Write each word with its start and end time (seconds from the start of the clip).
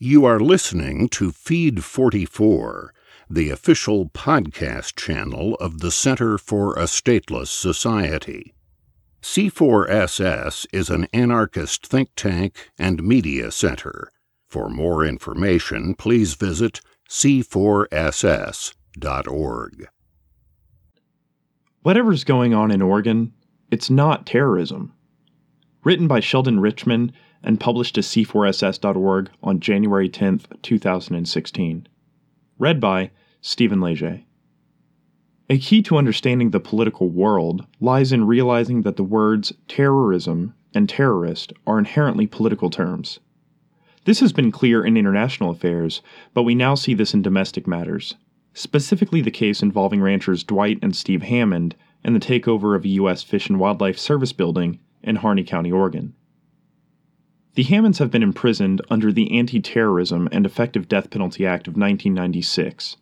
You 0.00 0.24
are 0.26 0.38
listening 0.38 1.08
to 1.08 1.32
Feed 1.32 1.82
44, 1.82 2.94
the 3.28 3.50
official 3.50 4.08
podcast 4.10 4.94
channel 4.94 5.56
of 5.56 5.80
the 5.80 5.90
Center 5.90 6.38
for 6.38 6.74
a 6.74 6.84
Stateless 6.84 7.48
Society. 7.48 8.54
C4SS 9.22 10.68
is 10.72 10.88
an 10.88 11.08
anarchist 11.12 11.84
think 11.84 12.10
tank 12.14 12.70
and 12.78 13.02
media 13.02 13.50
center. 13.50 14.12
For 14.46 14.70
more 14.70 15.04
information, 15.04 15.96
please 15.96 16.34
visit 16.34 16.80
c4ss.org. 17.10 17.88
Whatever's 21.82 22.22
going 22.22 22.54
on 22.54 22.70
in 22.70 22.82
Oregon, 22.82 23.32
it's 23.72 23.90
not 23.90 24.26
terrorism. 24.26 24.92
Written 25.88 26.06
by 26.06 26.20
Sheldon 26.20 26.60
Richman 26.60 27.12
and 27.42 27.58
published 27.58 27.94
to 27.94 28.02
c4ss.org 28.02 29.30
on 29.42 29.58
January 29.58 30.10
10, 30.10 30.42
2016. 30.60 31.88
Read 32.58 32.78
by 32.78 33.10
Stephen 33.40 33.80
Leger. 33.80 34.20
A 35.48 35.56
key 35.56 35.80
to 35.80 35.96
understanding 35.96 36.50
the 36.50 36.60
political 36.60 37.08
world 37.08 37.64
lies 37.80 38.12
in 38.12 38.26
realizing 38.26 38.82
that 38.82 38.96
the 38.96 39.02
words 39.02 39.54
terrorism 39.66 40.52
and 40.74 40.90
terrorist 40.90 41.54
are 41.66 41.78
inherently 41.78 42.26
political 42.26 42.68
terms. 42.68 43.18
This 44.04 44.20
has 44.20 44.34
been 44.34 44.52
clear 44.52 44.84
in 44.84 44.98
international 44.98 45.48
affairs, 45.48 46.02
but 46.34 46.42
we 46.42 46.54
now 46.54 46.74
see 46.74 46.92
this 46.92 47.14
in 47.14 47.22
domestic 47.22 47.66
matters, 47.66 48.14
specifically 48.52 49.22
the 49.22 49.30
case 49.30 49.62
involving 49.62 50.02
ranchers 50.02 50.44
Dwight 50.44 50.80
and 50.82 50.94
Steve 50.94 51.22
Hammond 51.22 51.76
and 52.04 52.14
the 52.14 52.20
takeover 52.20 52.76
of 52.76 52.84
a 52.84 52.88
U.S. 52.88 53.22
Fish 53.22 53.48
and 53.48 53.58
Wildlife 53.58 53.96
Service 53.96 54.34
building 54.34 54.80
in 55.02 55.16
Harney 55.16 55.44
County, 55.44 55.70
Oregon. 55.72 56.14
The 57.54 57.64
Hammonds 57.64 57.98
have 57.98 58.10
been 58.10 58.22
imprisoned 58.22 58.82
under 58.88 59.10
the 59.10 59.36
Anti 59.36 59.60
Terrorism 59.60 60.28
and 60.30 60.46
Effective 60.46 60.86
Death 60.86 61.10
Penalty 61.10 61.44
Act 61.44 61.66
of 61.66 61.72
1996, 61.72 62.96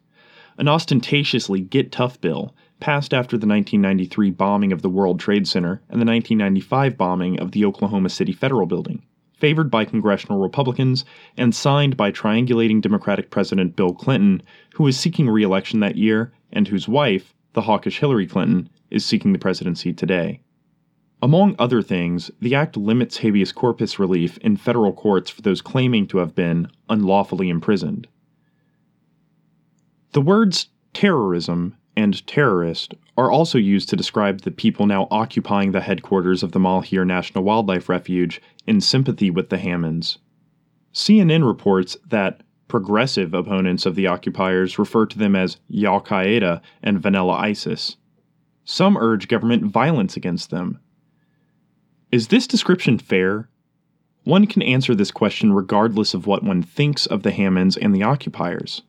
an 0.57 0.67
ostentatiously 0.67 1.61
get 1.61 1.93
tough 1.93 2.21
bill 2.21 2.55
passed 2.81 3.15
after 3.15 3.37
the 3.37 3.47
1993 3.47 4.31
bombing 4.31 4.73
of 4.73 4.83
the 4.83 4.89
World 4.89 5.21
Trade 5.21 5.47
Center 5.49 5.83
and 5.89 6.01
the 6.01 6.07
1995 6.07 6.97
bombing 6.97 7.41
of 7.41 7.53
the 7.53 7.65
Oklahoma 7.65 8.09
City 8.09 8.33
Federal 8.33 8.67
Building, 8.67 9.03
favored 9.35 9.71
by 9.71 9.85
congressional 9.85 10.41
Republicans 10.41 11.05
and 11.37 11.55
signed 11.55 11.97
by 11.97 12.11
triangulating 12.11 12.81
Democratic 12.81 13.31
President 13.31 13.77
Bill 13.77 13.93
Clinton, 13.93 14.43
who 14.75 14.85
was 14.85 14.99
seeking 14.99 15.29
re 15.29 15.43
election 15.43 15.81
that 15.81 15.97
year, 15.97 16.33
and 16.53 16.69
whose 16.69 16.89
wife, 16.89 17.35
the 17.55 17.63
hawkish 17.63 17.99
Hillary 17.99 18.27
Clinton, 18.27 18.69
is 18.91 19.05
seeking 19.05 19.33
the 19.33 19.39
presidency 19.39 19.93
today. 19.93 20.41
Among 21.27 21.57
other 21.59 21.83
things, 21.83 22.31
the 22.41 22.55
Act 22.55 22.77
limits 22.77 23.17
habeas 23.17 23.51
corpus 23.51 23.99
relief 23.99 24.39
in 24.39 24.57
federal 24.57 24.93
courts 24.93 25.29
for 25.29 25.43
those 25.43 25.61
claiming 25.61 26.07
to 26.07 26.19
have 26.19 26.37
been 26.37 26.69
unlawfully 26.89 27.49
imprisoned. 27.49 28.07
The 30.13 30.21
words 30.21 30.69
terrorism 30.95 31.75
and 31.97 32.25
terrorist 32.29 32.95
are 33.19 33.29
also 33.29 33.59
used 33.59 33.89
to 33.89 33.97
describe 33.97 34.43
the 34.43 34.53
people 34.53 34.87
now 34.87 35.09
occupying 35.11 35.73
the 35.73 35.81
headquarters 35.81 36.45
of 36.45 36.53
the 36.53 36.61
Malheur 36.61 37.05
National 37.05 37.43
Wildlife 37.43 37.89
Refuge 37.89 38.41
in 38.65 38.81
sympathy 38.81 39.29
with 39.29 39.49
the 39.49 39.59
Hammonds. 39.59 40.19
CNN 40.95 41.45
reports 41.45 41.97
that 42.09 42.45
progressive 42.69 43.35
opponents 43.35 43.85
of 43.85 43.97
the 43.97 44.07
occupiers 44.07 44.79
refer 44.79 45.07
to 45.07 45.19
them 45.19 45.35
as 45.35 45.57
Al 45.85 46.01
Qaeda 46.01 46.61
and 46.85 47.03
Vanilla 47.03 47.33
ISIS. 47.33 47.97
Some 48.65 48.97
urge 48.97 49.27
government 49.27 49.65
violence 49.65 50.17
against 50.17 50.51
them, 50.51 50.79
is 52.13 52.29
this 52.29 52.47
description 52.47 52.99
fair? 52.99 53.49
One 54.25 54.47
can 54.47 54.63
answer 54.63 54.95
this 54.95 55.11
question 55.11 55.53
regardless 55.53 56.15
of 56.15 56.27
what 56.27 56.45
one 56.45 56.63
thinks 56.63 57.07
of 57.07 57.23
the 57.23 57.31
Hammonds 57.31 57.77
and 57.77 57.95
the 57.95 58.03
occupiers. 58.03 58.83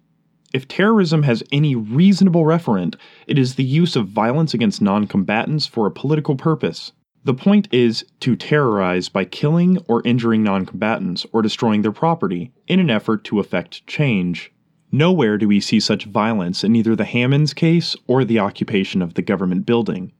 If 0.54 0.68
terrorism 0.68 1.24
has 1.24 1.44
any 1.52 1.76
reasonable 1.76 2.44
referent, 2.44 2.96
it 3.28 3.38
is 3.38 3.56
the 3.56 3.64
use 3.64 3.96
of 3.96 4.08
violence 4.08 4.54
against 4.54 4.82
non 4.82 5.08
combatants 5.08 5.66
for 5.68 5.86
a 5.86 5.92
political 5.92 6.36
purpose. 6.36 6.94
The 7.24 7.34
point 7.34 7.68
is 7.72 8.06
to 8.22 8.36
terrorize 8.36 9.10
by 9.10 9.26
killing 9.26 9.80
or 9.88 10.02
injuring 10.06 10.44
non 10.44 10.66
combatants 10.66 11.26
or 11.34 11.42
destroying 11.42 11.82
their 11.82 11.92
property 11.92 12.52
in 12.68 12.80
an 12.80 12.90
effort 12.90 13.24
to 13.26 13.40
effect 13.40 13.86
change. 13.86 14.54
Nowhere 14.92 15.38
do 15.38 15.48
we 15.48 15.60
see 15.60 15.80
such 15.80 16.06
violence 16.06 16.64
in 16.64 16.76
either 16.76 16.96
the 16.96 17.04
Hammonds 17.04 17.54
case 17.54 17.96
or 18.08 18.24
the 18.24 18.40
occupation 18.40 19.02
of 19.02 19.16
the 19.16 19.22
government 19.22 19.66
building. 19.66 20.14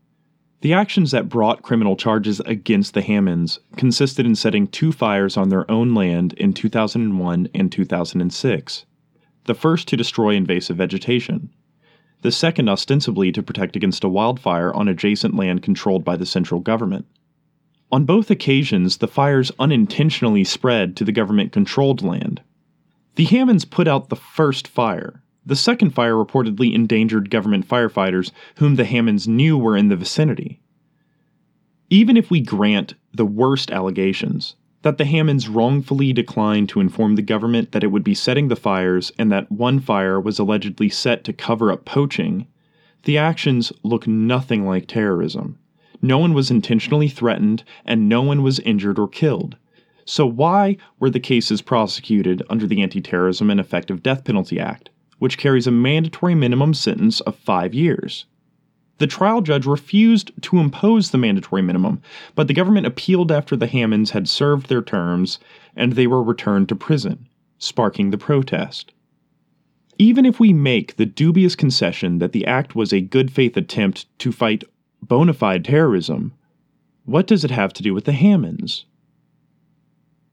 The 0.62 0.74
actions 0.74 1.12
that 1.12 1.30
brought 1.30 1.62
criminal 1.62 1.96
charges 1.96 2.40
against 2.42 2.96
the 2.96 3.04
Hammonds 3.04 3.60
consisted 3.76 4.26
in 4.26 4.34
setting 4.34 4.66
two 4.66 4.92
fires 4.92 5.38
on 5.38 5.50
their 5.50 5.70
own 5.70 5.94
land 5.94 6.34
in 6.34 6.54
2001 6.54 7.50
and 7.54 7.72
2006. 7.72 8.86
The 9.46 9.54
first 9.54 9.88
to 9.88 9.98
destroy 9.98 10.32
invasive 10.32 10.78
vegetation, 10.78 11.52
the 12.24 12.32
second 12.32 12.70
ostensibly 12.70 13.32
to 13.32 13.44
protect 13.44 13.76
against 13.76 14.04
a 14.04 14.10
wildfire 14.10 14.74
on 14.74 14.88
adjacent 14.88 15.36
land 15.36 15.62
controlled 15.62 16.04
by 16.04 16.16
the 16.16 16.26
central 16.26 16.60
government. 16.60 17.06
On 17.92 18.04
both 18.04 18.32
occasions, 18.32 18.98
the 18.98 19.08
fires 19.08 19.52
unintentionally 19.60 20.44
spread 20.44 20.98
to 20.98 21.06
the 21.06 21.12
government 21.12 21.52
controlled 21.52 22.02
land. 22.02 22.42
The 23.16 23.26
Hammonds 23.26 23.64
put 23.64 23.88
out 23.88 24.10
the 24.10 24.16
first 24.16 24.68
fire, 24.68 25.22
the 25.48 25.56
second 25.56 25.92
fire 25.92 26.16
reportedly 26.16 26.74
endangered 26.74 27.30
government 27.30 27.66
firefighters 27.66 28.32
whom 28.58 28.76
the 28.76 28.84
Hammonds 28.84 29.30
knew 29.30 29.58
were 29.58 29.78
in 29.78 29.88
the 29.88 29.96
vicinity. 29.96 30.60
Even 31.90 32.18
if 32.18 32.30
we 32.30 32.42
grant 32.42 32.96
the 33.14 33.26
worst 33.26 33.72
allegations, 33.72 34.58
that 34.82 34.98
the 34.98 35.06
Hammonds 35.06 35.48
wrongfully 35.48 36.12
declined 36.12 36.68
to 36.68 36.82
inform 36.82 37.16
the 37.16 37.22
government 37.22 37.72
that 37.72 37.84
it 37.84 37.88
would 37.88 38.04
be 38.04 38.14
setting 38.14 38.50
the 38.50 38.58
fires 38.58 39.10
and 39.18 39.32
that 39.32 39.50
one 39.50 39.80
fire 39.80 40.20
was 40.20 40.38
allegedly 40.38 40.90
set 40.90 41.24
to 41.24 41.32
cover 41.32 41.72
up 41.72 41.86
poaching, 41.86 42.46
the 43.04 43.18
actions 43.18 43.72
look 43.84 44.06
nothing 44.06 44.66
like 44.66 44.86
terrorism. 44.86 45.58
No 46.02 46.18
one 46.18 46.34
was 46.34 46.52
intentionally 46.52 47.08
threatened, 47.08 47.64
and 47.86 48.10
no 48.10 48.22
one 48.22 48.44
was 48.44 48.60
injured 48.60 49.00
or 49.00 49.08
killed. 49.08 49.56
So, 50.04 50.26
why 50.26 50.76
were 51.00 51.10
the 51.10 51.22
cases 51.22 51.62
prosecuted 51.62 52.44
under 52.50 52.68
the 52.68 52.82
Anti 52.82 53.00
Terrorism 53.00 53.50
and 53.50 53.62
Effective 53.62 54.04
Death 54.04 54.26
Penalty 54.26 54.60
Act? 54.60 54.90
Which 55.20 55.38
carries 55.38 55.68
a 55.68 55.72
mandatory 55.72 56.36
minimum 56.36 56.74
sentence 56.74 57.20
of 57.22 57.36
five 57.36 57.74
years. 57.74 58.26
The 58.98 59.08
trial 59.08 59.42
judge 59.42 59.66
refused 59.66 60.32
to 60.42 60.58
impose 60.58 61.12
the 61.12 61.18
mandatory 61.18 61.62
minimum, 61.62 62.02
but 62.34 62.48
the 62.48 62.54
government 62.54 62.88
appealed 62.88 63.32
after 63.32 63.56
the 63.56 63.68
Hammonds 63.68 64.12
had 64.12 64.28
served 64.28 64.70
their 64.70 64.82
terms 64.82 65.38
and 65.76 65.94
they 65.94 66.08
were 66.08 66.24
returned 66.24 66.68
to 66.70 66.76
prison, 66.76 67.28
sparking 67.60 68.10
the 68.10 68.18
protest. 68.18 68.92
Even 70.00 70.26
if 70.26 70.40
we 70.40 70.52
make 70.52 70.96
the 70.96 71.06
dubious 71.06 71.56
concession 71.56 72.18
that 72.20 72.32
the 72.32 72.46
act 72.46 72.76
was 72.76 72.92
a 72.92 73.02
good 73.02 73.32
faith 73.32 73.56
attempt 73.56 74.06
to 74.20 74.32
fight 74.32 74.64
bona 75.02 75.34
fide 75.34 75.64
terrorism, 75.64 76.34
what 77.06 77.28
does 77.28 77.44
it 77.44 77.52
have 77.52 77.74
to 77.74 77.84
do 77.84 77.94
with 77.94 78.06
the 78.06 78.14
Hammonds? 78.14 78.86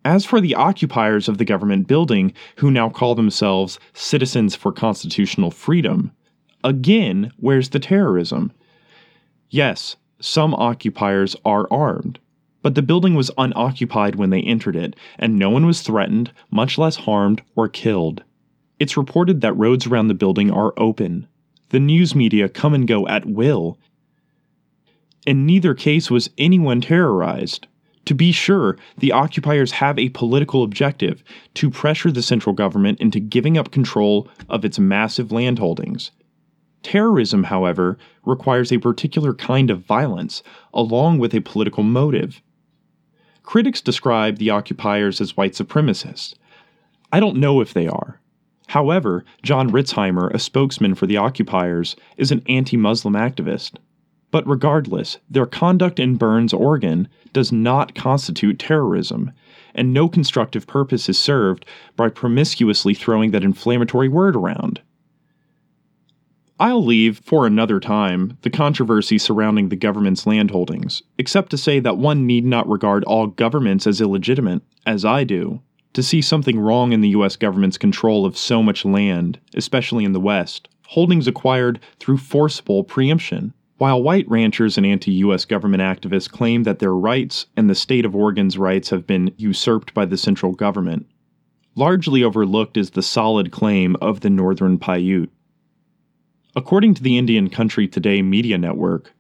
As 0.05 0.27
for 0.27 0.39
the 0.39 0.55
occupiers 0.55 1.29
of 1.29 1.39
the 1.39 1.47
government 1.47 1.87
building, 1.87 2.35
who 2.57 2.71
now 2.71 2.91
call 2.91 3.15
themselves 3.15 3.79
Citizens 3.95 4.55
for 4.55 4.71
Constitutional 4.71 5.51
Freedom, 5.51 6.13
again, 6.63 7.33
where's 7.39 7.71
the 7.71 7.79
terrorism? 7.79 8.53
Yes, 9.49 9.97
some 10.21 10.55
occupiers 10.55 11.37
are 11.47 11.67
armed, 11.71 12.19
but 12.61 12.75
the 12.75 12.83
building 12.83 13.15
was 13.15 13.31
unoccupied 13.39 14.17
when 14.17 14.29
they 14.29 14.43
entered 14.43 14.77
it, 14.77 14.95
and 15.19 15.39
no 15.39 15.49
one 15.49 15.65
was 15.65 15.81
threatened, 15.81 16.33
much 16.51 16.77
less 16.77 16.97
harmed 16.97 17.41
or 17.57 17.69
killed. 17.69 18.25
It's 18.79 18.99
reported 18.99 19.41
that 19.41 19.57
roads 19.57 19.87
around 19.87 20.09
the 20.09 20.15
building 20.15 20.51
are 20.51 20.75
open. 20.77 21.27
The 21.71 21.81
news 21.81 22.15
media 22.15 22.51
come 22.51 22.75
and 22.75 22.87
go 22.87 23.09
at 23.09 23.25
will. 23.25 23.79
In 25.27 25.47
neither 25.47 25.73
case 25.73 26.11
was 26.11 26.29
anyone 26.37 26.83
terrorized. 26.83 27.69
To 28.07 28.15
be 28.15 28.33
sure, 28.33 28.77
the 28.99 29.13
occupiers 29.13 29.73
have 29.73 29.99
a 29.99 30.11
political 30.11 30.63
objective 30.63 31.25
to 31.55 31.71
pressure 31.71 32.11
the 32.11 32.23
central 32.23 32.55
government 32.55 33.01
into 33.01 33.19
giving 33.19 33.57
up 33.57 33.71
control 33.71 34.29
of 34.49 34.65
its 34.65 34.79
massive 34.79 35.29
landholdings. 35.29 36.11
Terrorism, 36.83 37.45
however, 37.45 37.97
requires 38.25 38.71
a 38.71 38.79
particular 38.79 39.33
kind 39.33 39.71
of 39.71 39.87
violence, 39.87 40.43
along 40.75 41.19
with 41.19 41.35
a 41.35 41.41
political 41.41 41.83
motive. 41.83 42.43
Critics 43.43 43.81
describe 43.81 44.37
the 44.37 44.51
occupiers 44.51 45.21
as 45.21 45.37
white 45.37 45.53
supremacists. 45.53 46.35
I 47.11 47.21
don't 47.21 47.37
know 47.37 47.61
if 47.61 47.73
they 47.73 47.87
are. 47.87 48.21
However, 48.69 49.25
John 49.43 49.71
Ritzheimer, 49.71 50.33
a 50.33 50.39
spokesman 50.39 50.95
for 50.95 51.07
the 51.07 51.17
occupiers, 51.17 51.97
is 52.17 52.31
an 52.31 52.43
anti 52.49 52.77
Muslim 52.77 53.15
activist. 53.15 53.77
But 54.35 54.49
regardless, 54.49 55.19
their 55.31 55.47
conduct 55.47 56.01
in 56.01 56.17
Burns, 56.17 56.53
Oregon 56.53 57.07
does 57.33 57.53
not 57.53 57.95
constitute 57.95 58.59
terrorism, 58.59 59.31
and 59.77 59.93
no 59.93 60.09
constructive 60.09 60.67
purpose 60.67 61.09
is 61.09 61.17
served 61.17 61.65
by 61.95 62.09
promiscuously 62.09 62.95
throwing 62.95 63.31
that 63.31 63.45
inflammatory 63.45 64.09
word 64.09 64.35
around. 64.35 64.81
I'll 66.59 66.85
leave, 66.85 67.21
for 67.21 67.47
another 67.47 67.79
time, 67.79 68.37
the 68.43 68.51
controversy 68.51 69.19
surrounding 69.19 69.69
the 69.69 69.77
government's 69.77 70.27
landholdings, 70.27 71.03
except 71.17 71.51
to 71.51 71.57
say 71.57 71.79
that 71.79 71.99
one 71.99 72.27
need 72.27 72.45
not 72.45 72.69
regard 72.69 73.05
all 73.05 73.29
governments 73.29 73.87
as 73.87 74.01
illegitimate, 74.01 74.63
as 74.85 75.05
I 75.05 75.23
do, 75.23 75.63
to 75.93 76.03
see 76.03 76.21
something 76.21 76.59
wrong 76.59 76.93
in 76.93 77.03
the 77.03 77.11
U.S. 77.11 77.37
government's 77.37 77.79
control 77.79 78.27
of 78.27 78.37
so 78.37 78.65
much 78.65 78.85
land, 78.85 79.39
especially 79.55 80.05
in 80.05 80.13
the 80.13 80.19
West, 80.19 80.67
holdings 80.87 81.29
acquired 81.29 81.79
through 82.01 82.17
forcible 82.17 82.83
preemption. 82.83 83.55
While 83.77 84.03
white 84.03 84.29
ranchers 84.29 84.77
and 84.77 84.87
anti 84.87 85.13
US 85.15 85.45
government 85.45 85.83
activists 85.83 86.31
claim 86.31 86.63
that 86.63 86.79
their 86.79 86.95
rights 86.95 87.47
and 87.57 87.69
the 87.69 87.75
state 87.75 88.05
of 88.05 88.15
Oregon's 88.15 88.57
rights 88.57 88.91
have 88.91 89.07
been 89.07 89.35
usurped 89.37 89.93
by 89.95 90.05
the 90.05 90.17
central 90.17 90.53
government, 90.53 91.07
largely 91.75 92.23
overlooked 92.23 92.77
is 92.77 92.91
the 92.91 93.03
solid 93.03 93.51
claim 93.51 93.97
of 94.01 94.21
the 94.21 94.31
Northern 94.31 94.79
Paiute. 94.79 95.31
According 96.55 96.95
to 96.95 97.03
the 97.03 97.19
Indian 97.19 97.51
Country 97.51 97.89
Today 97.89 98.23
media 98.23 98.59
network, 98.59 99.13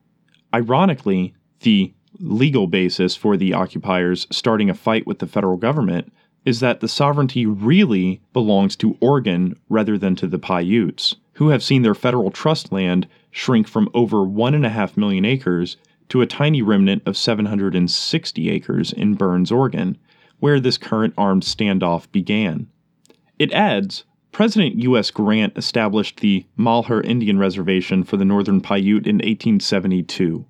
ironically, 0.54 1.34
the 1.60 1.92
legal 2.20 2.68
basis 2.68 3.16
for 3.16 3.36
the 3.36 3.52
occupiers 3.52 4.28
starting 4.30 4.70
a 4.70 4.74
fight 4.74 5.04
with 5.04 5.18
the 5.18 5.26
federal 5.26 5.56
government 5.56 6.12
is 6.44 6.60
that 6.60 6.80
the 6.80 6.86
sovereignty 6.86 7.44
really 7.44 8.20
belongs 8.32 8.76
to 8.76 8.96
Oregon 9.00 9.56
rather 9.68 9.98
than 9.98 10.14
to 10.14 10.28
the 10.28 10.38
Paiutes, 10.38 11.16
who 11.34 11.48
have 11.48 11.62
seen 11.62 11.82
their 11.82 11.94
federal 11.94 12.30
trust 12.30 12.72
land 12.72 13.06
shrink 13.30 13.68
from 13.68 13.88
over 13.94 14.18
1.5 14.18 14.96
million 14.96 15.24
acres 15.24 15.76
to 16.08 16.20
a 16.20 16.26
tiny 16.26 16.62
remnant 16.62 17.02
of 17.06 17.16
760 17.16 18.50
acres 18.50 18.92
in 18.92 19.14
Burns, 19.14 19.50
Oregon, 19.50 19.98
where 20.38 20.60
this 20.60 20.78
current 20.78 21.14
armed 21.16 21.42
standoff 21.42 22.10
began. 22.12 22.68
It 23.38 23.52
adds 23.52 24.04
President 24.30 24.76
U.S. 24.82 25.10
Grant 25.10 25.56
established 25.56 26.20
the 26.20 26.44
Malheur 26.56 27.00
Indian 27.00 27.38
Reservation 27.38 28.02
for 28.02 28.16
the 28.16 28.24
Northern 28.24 28.60
Paiute 28.60 29.06
in 29.06 29.16
1872. 29.16 30.44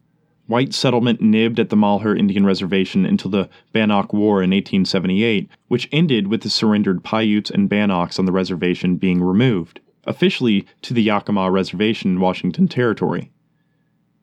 White 0.47 0.75
settlement 0.75 1.21
nibbed 1.21 1.59
at 1.59 1.71
the 1.71 1.77
Malheur 1.77 2.15
Indian 2.15 2.45
Reservation 2.45 3.07
until 3.07 3.31
the 3.31 3.49
Bannock 3.73 4.13
War 4.13 4.43
in 4.43 4.51
1878, 4.51 5.49
which 5.69 5.89
ended 5.93 6.29
with 6.29 6.43
the 6.43 6.51
surrendered 6.51 7.05
Paiutes 7.05 7.51
and 7.51 7.69
Bannocks 7.69 8.19
on 8.19 8.25
the 8.25 8.33
reservation 8.33 8.97
being 8.97 9.23
removed, 9.23 9.81
officially 10.07 10.67
to 10.83 10.95
the 10.95 11.03
Yakima 11.03 11.51
Reservation 11.51 12.13
in 12.13 12.21
Washington 12.21 12.69
Territory. 12.69 13.31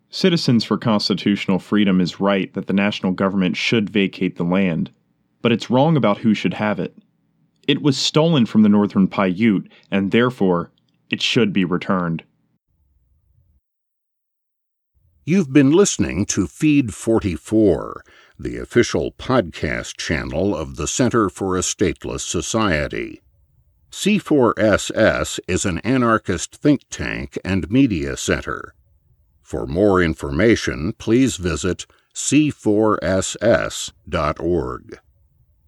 Citizens 0.10 0.63
for 0.63 0.78
Constitutional 0.78 1.57
Freedom 1.57 2.01
is 2.01 2.19
right 2.19 2.54
that 2.54 2.68
the 2.68 2.74
national 2.74 3.13
government 3.13 3.56
should 3.56 3.89
vacate 3.89 4.36
the 4.36 4.44
land, 4.44 4.92
but 5.42 5.51
it's 5.51 5.69
wrong 5.69 5.95
about 5.95 6.18
who 6.19 6.33
should 6.33 6.56
have 6.56 6.80
it. 6.80 6.98
It 7.68 7.81
was 7.81 7.98
stolen 7.98 8.45
from 8.45 8.63
the 8.63 8.69
Northern 8.69 9.07
Paiute, 9.07 9.72
and 9.89 10.12
therefore, 10.12 10.72
it 11.10 11.22
should 11.22 11.54
be 11.54 11.63
returned. 11.63 12.24
You've 15.24 15.54
been 15.54 15.72
listening 15.72 16.25
to 16.28 16.48
Feed 16.48 16.94
44, 16.94 18.04
the 18.39 18.57
official 18.57 19.12
podcast 19.12 19.95
channel 19.95 20.56
of 20.56 20.75
the 20.75 20.88
Center 20.88 21.30
for 21.30 21.56
a 21.56 21.62
Stateless 21.62 22.22
Society. 22.22 23.22
C4SS 23.92 25.40
is 25.50 25.66
an 25.66 25.80
anarchist 25.80 26.56
think 26.56 26.84
tank 26.90 27.38
and 27.44 27.70
media 27.70 28.16
center. 28.16 28.74
For 29.42 29.68
more 29.68 30.02
information, 30.02 30.94
please 30.94 31.36
visit 31.36 31.86
c4ss.org. 32.16 33.00